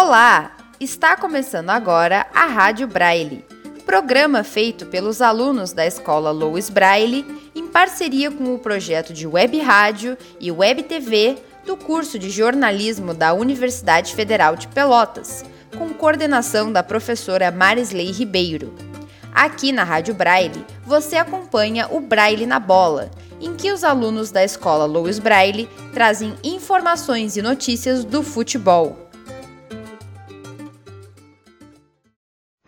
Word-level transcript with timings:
Olá! 0.00 0.52
Está 0.78 1.16
começando 1.16 1.70
agora 1.70 2.28
a 2.32 2.46
Rádio 2.46 2.86
Braille, 2.86 3.44
programa 3.84 4.44
feito 4.44 4.86
pelos 4.86 5.20
alunos 5.20 5.72
da 5.72 5.84
Escola 5.84 6.30
Louis 6.30 6.70
Braille 6.70 7.26
em 7.52 7.66
parceria 7.66 8.30
com 8.30 8.54
o 8.54 8.60
projeto 8.60 9.12
de 9.12 9.26
Web 9.26 9.58
Rádio 9.58 10.16
e 10.38 10.52
Web 10.52 10.84
TV 10.84 11.36
do 11.66 11.76
curso 11.76 12.16
de 12.16 12.30
jornalismo 12.30 13.12
da 13.12 13.34
Universidade 13.34 14.14
Federal 14.14 14.54
de 14.54 14.68
Pelotas, 14.68 15.44
com 15.76 15.88
coordenação 15.88 16.70
da 16.70 16.84
professora 16.84 17.50
Marisley 17.50 18.12
Ribeiro. 18.12 18.72
Aqui 19.34 19.72
na 19.72 19.82
Rádio 19.82 20.14
Braille, 20.14 20.64
você 20.86 21.16
acompanha 21.16 21.88
o 21.90 21.98
Braille 21.98 22.46
na 22.46 22.60
Bola, 22.60 23.10
em 23.40 23.52
que 23.56 23.72
os 23.72 23.82
alunos 23.82 24.30
da 24.30 24.44
escola 24.44 24.84
Louis 24.84 25.18
Braille 25.18 25.68
trazem 25.92 26.36
informações 26.44 27.36
e 27.36 27.42
notícias 27.42 28.04
do 28.04 28.22
futebol. 28.22 29.07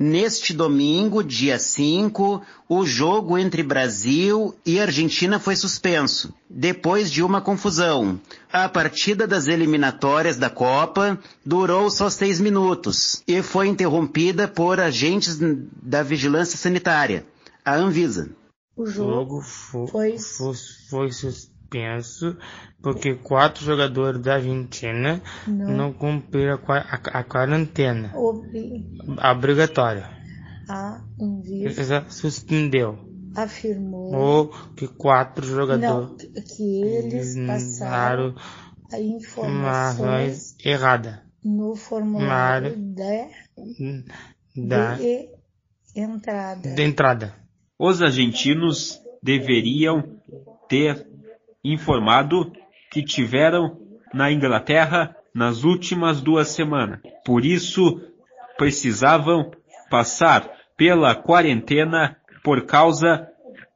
Neste 0.02 0.54
domingo, 0.54 1.22
dia 1.22 1.58
5, 1.58 2.40
o 2.66 2.86
jogo 2.86 3.36
entre 3.36 3.62
Brasil 3.62 4.54
e 4.64 4.80
Argentina 4.80 5.38
foi 5.38 5.54
suspenso, 5.54 6.32
depois 6.48 7.10
de 7.10 7.22
uma 7.22 7.42
confusão. 7.42 8.18
A 8.50 8.66
partida 8.66 9.26
das 9.26 9.46
eliminatórias 9.46 10.38
da 10.38 10.48
Copa 10.48 11.18
durou 11.44 11.90
só 11.90 12.08
seis 12.08 12.40
minutos 12.40 13.22
e 13.28 13.42
foi 13.42 13.68
interrompida 13.68 14.48
por 14.48 14.80
agentes 14.80 15.38
da 15.82 16.02
vigilância 16.02 16.56
sanitária, 16.56 17.26
a 17.62 17.76
Anvisa. 17.76 18.30
O 18.74 18.86
jogo 18.86 19.42
foi, 19.42 20.16
foi, 20.18 20.54
foi 20.88 21.12
suspenso 21.12 21.59
porque 22.82 23.14
quatro 23.14 23.64
jogadores 23.64 24.20
da 24.20 24.34
Argentina 24.34 25.22
não, 25.46 25.70
não 25.70 25.92
cumpriram 25.92 26.58
a, 26.68 26.78
a, 26.78 27.20
a 27.20 27.24
quarentena 27.24 28.12
obrigatória. 28.16 30.08
A 30.68 31.00
Anvisa 31.20 32.04
suspendeu. 32.08 32.98
Afirmou 33.34 34.12
Ou 34.12 34.48
que 34.74 34.88
quatro 34.88 35.46
jogadores 35.46 36.08
não, 36.08 36.16
que 36.16 36.82
eles 36.82 37.36
passaram 37.46 38.34
a 38.92 38.98
informações 38.98 40.56
erradas 40.64 41.20
no 41.44 41.74
formulário 41.74 42.76
de, 42.76 44.04
da, 44.56 44.94
de 44.94 45.28
entrada. 45.94 46.74
De 46.74 46.82
entrada. 46.82 47.34
Os 47.78 48.02
argentinos 48.02 49.00
deveriam 49.22 50.20
ter 50.68 51.09
informado 51.64 52.52
que 52.90 53.02
tiveram 53.02 53.78
na 54.12 54.32
Inglaterra 54.32 55.14
nas 55.34 55.62
últimas 55.62 56.20
duas 56.20 56.48
semanas. 56.48 57.00
Por 57.24 57.44
isso, 57.44 58.00
precisavam 58.58 59.52
passar 59.88 60.50
pela 60.76 61.14
quarentena 61.14 62.16
por 62.42 62.66
causa 62.66 63.28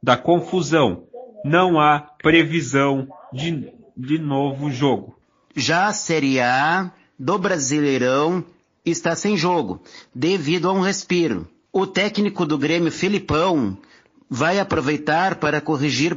da 0.02 0.16
confusão. 0.16 1.04
Não 1.44 1.78
há 1.80 2.00
previsão 2.22 3.08
de, 3.32 3.72
de 3.96 4.18
novo 4.18 4.70
jogo. 4.70 5.18
Já 5.54 5.86
a 5.86 5.92
Série 5.92 6.40
A 6.40 6.90
do 7.18 7.38
Brasileirão 7.38 8.44
está 8.84 9.14
sem 9.14 9.36
jogo, 9.36 9.82
devido 10.14 10.68
a 10.68 10.72
um 10.72 10.80
respiro. 10.80 11.48
O 11.72 11.86
técnico 11.86 12.44
do 12.44 12.58
Grêmio, 12.58 12.90
Filipão, 12.90 13.78
vai 14.28 14.58
aproveitar 14.58 15.36
para 15.36 15.60
corrigir, 15.60 16.16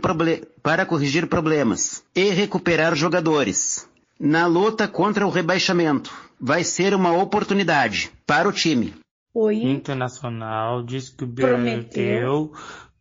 para 0.67 0.85
corrigir 0.85 1.29
problemas 1.29 2.03
e 2.13 2.25
recuperar 2.25 2.93
jogadores. 2.93 3.87
Na 4.19 4.47
luta 4.47 4.85
contra 4.85 5.25
o 5.25 5.29
rebaixamento, 5.29 6.13
vai 6.37 6.61
ser 6.61 6.93
uma 6.93 7.17
oportunidade 7.17 8.11
para 8.25 8.49
o 8.49 8.51
time. 8.51 8.93
O 9.33 9.49
Internacional 9.49 10.83
diz 10.83 11.07
que 11.07 11.23
o 11.23 11.27
prometeu 11.29 12.51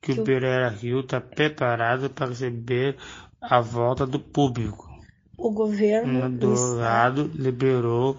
que 0.01 0.13
o 0.13 0.23
Beira 0.23 0.69
Rio 0.69 1.01
está 1.01 1.21
preparado 1.21 2.09
para 2.09 2.29
receber 2.29 2.97
a 3.43 3.61
volta 3.61 4.07
do 4.07 4.21
público. 4.21 4.89
O 5.37 5.51
governo 5.51 6.31
do 6.31 6.55
lado 6.77 7.29
liberou 7.35 8.17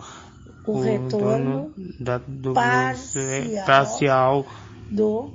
o, 0.66 0.74
o 0.74 0.82
retorno 0.82 1.74
da, 2.02 2.18
do 2.18 2.54
parcial, 2.54 3.66
parcial 3.66 4.46
do 4.92 5.32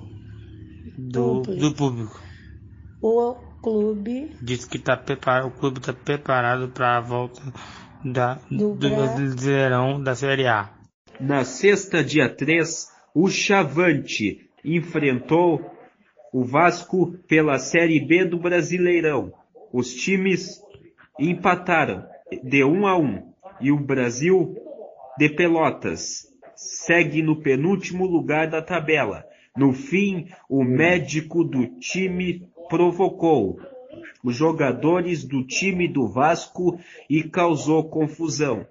do 0.99 1.23
público. 1.23 1.61
do 1.61 1.75
público. 1.75 2.21
O 3.01 3.52
clube 3.63 4.37
diz 4.43 4.65
que 4.65 4.79
tá 4.79 4.97
preparado, 4.97 5.47
o 5.47 5.51
clube 5.53 5.79
está 5.79 5.93
preparado 5.93 6.69
para 6.69 6.97
a 6.97 7.01
volta 7.01 7.41
da, 8.05 8.35
do, 8.51 8.75
do 8.75 8.91
Brasileirão 8.91 10.03
da 10.03 10.15
Série 10.15 10.47
A. 10.49 10.71
Na 11.21 11.45
sexta, 11.45 12.03
dia 12.03 12.29
3, 12.29 12.89
o 13.15 13.29
Chavante 13.31 14.51
enfrentou 14.65 15.65
o 16.33 16.45
Vasco 16.45 17.13
pela 17.29 17.59
Série 17.59 18.01
B 18.01 18.25
do 18.25 18.39
Brasileirão. 18.39 19.33
Os 19.73 19.95
times 19.95 20.61
empataram 21.19 22.05
de 22.43 22.65
1 22.65 22.87
a 22.87 22.99
1 22.99 23.33
e 23.61 23.71
o 23.71 23.79
Brasil 23.79 24.57
de 25.17 25.29
Pelotas 25.29 26.27
segue 26.57 27.23
no 27.23 27.41
penúltimo 27.41 28.07
lugar 28.07 28.49
da 28.49 28.61
tabela 28.61 29.25
no 29.57 29.73
fim, 29.73 30.29
o 30.49 30.65
médico 30.65 31.45
do 31.45 31.67
time 31.79 32.49
provocou 32.73 33.61
os 34.25 34.35
jogadores 34.35 35.25
do 35.25 35.45
time 35.45 35.87
do 35.87 36.09
Vasco 36.09 36.81
e 37.09 37.23
causou 37.23 37.85
confusão. 37.85 38.67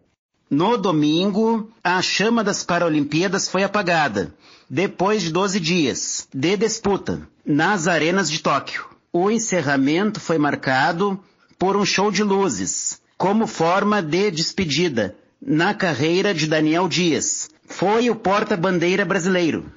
No 0.49 0.75
domingo, 0.75 1.69
a 1.83 2.01
chama 2.01 2.43
das 2.43 2.63
Paralimpíadas 2.63 3.47
foi 3.47 3.63
apagada, 3.63 4.33
depois 4.67 5.21
de 5.21 5.31
12 5.31 5.59
dias 5.59 6.27
de 6.33 6.57
disputa, 6.57 7.21
nas 7.45 7.87
arenas 7.87 8.31
de 8.31 8.41
Tóquio. 8.41 8.85
O 9.13 9.29
encerramento 9.29 10.19
foi 10.19 10.39
marcado 10.39 11.19
por 11.59 11.77
um 11.77 11.85
show 11.85 12.11
de 12.11 12.23
luzes, 12.23 12.99
como 13.19 13.45
forma 13.45 14.01
de 14.01 14.31
despedida 14.31 15.15
na 15.39 15.75
carreira 15.75 16.33
de 16.33 16.47
Daniel 16.47 16.87
Dias. 16.87 17.51
Foi 17.67 18.09
o 18.09 18.15
porta-bandeira 18.15 19.05
brasileiro 19.05 19.71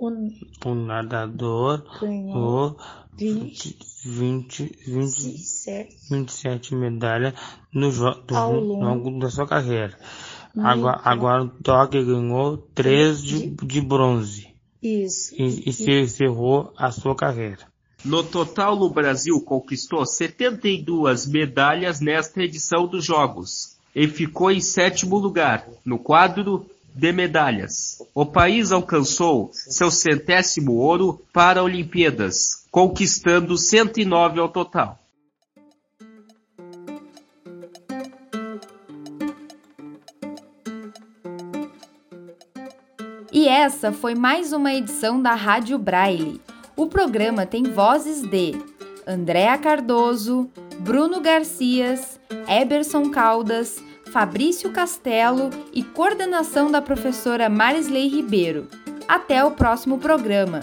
o 0.00 0.74
nadador 0.74 1.84
ganhou 2.00 2.76
20, 3.16 3.78
20, 4.04 4.72
27, 4.86 5.96
27 6.10 6.74
medalhas 6.74 7.34
no 7.72 7.90
ao 8.34 8.60
longo 8.60 9.18
da 9.18 9.30
sua 9.30 9.46
carreira. 9.46 9.96
Agora, 10.56 11.00
agora 11.04 11.44
o 11.44 11.48
Toque 11.48 12.02
ganhou 12.02 12.56
3 12.74 13.22
de, 13.22 13.50
de 13.50 13.80
bronze. 13.80 14.54
Isso. 14.82 15.34
E, 15.34 15.68
e 15.68 15.72
se 15.72 15.90
encerrou 15.90 16.72
a 16.76 16.90
sua 16.90 17.14
carreira. 17.14 17.66
No 18.04 18.22
total, 18.22 18.80
o 18.80 18.90
Brasil 18.90 19.40
conquistou 19.40 20.06
72 20.06 21.26
medalhas 21.26 22.00
nesta 22.00 22.42
edição 22.42 22.86
dos 22.86 23.04
Jogos 23.04 23.76
e 23.94 24.06
ficou 24.06 24.50
em 24.50 24.60
sétimo 24.60 25.16
lugar 25.16 25.66
no 25.84 25.98
quadro 25.98 26.66
de 26.96 27.12
medalhas. 27.12 28.02
O 28.14 28.24
país 28.24 28.72
alcançou 28.72 29.50
seu 29.52 29.90
centésimo 29.90 30.72
ouro 30.72 31.22
para 31.30 31.62
Olimpíadas, 31.62 32.64
conquistando 32.70 33.58
109 33.58 34.40
ao 34.40 34.48
total. 34.48 34.98
E 43.30 43.46
essa 43.46 43.92
foi 43.92 44.14
mais 44.14 44.54
uma 44.54 44.72
edição 44.72 45.20
da 45.20 45.34
Rádio 45.34 45.78
Braille. 45.78 46.40
O 46.74 46.86
programa 46.86 47.44
tem 47.44 47.64
vozes 47.64 48.22
de 48.22 48.54
Andréa 49.06 49.58
Cardoso, 49.58 50.48
Bruno 50.80 51.20
Garcias, 51.20 52.18
Eberson 52.48 53.10
Caldas, 53.10 53.82
Fabrício 54.12 54.70
Castelo 54.70 55.50
e 55.72 55.82
coordenação 55.82 56.70
da 56.70 56.80
professora 56.80 57.48
Marisley 57.48 58.08
Ribeiro. 58.08 58.68
Até 59.06 59.44
o 59.44 59.50
próximo 59.50 59.98
programa! 59.98 60.60